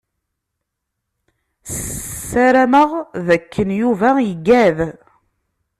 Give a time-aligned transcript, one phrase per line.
[2.27, 2.91] Sarameɣ
[3.25, 4.77] d akken Yuba iggad.